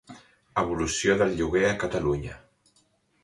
Evolució 0.61 1.17
del 1.19 1.35
lloguer 1.41 1.63
a 1.67 1.75
Catalunya. 1.83 2.39